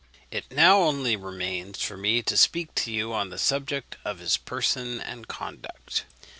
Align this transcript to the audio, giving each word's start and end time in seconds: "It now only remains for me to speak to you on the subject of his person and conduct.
"It 0.31 0.49
now 0.51 0.79
only 0.81 1.15
remains 1.15 1.79
for 1.83 1.95
me 1.95 2.23
to 2.23 2.35
speak 2.35 2.73
to 2.73 2.91
you 2.91 3.13
on 3.13 3.29
the 3.29 3.37
subject 3.37 3.97
of 4.03 4.17
his 4.17 4.35
person 4.35 4.99
and 4.99 5.27
conduct. 5.27 6.05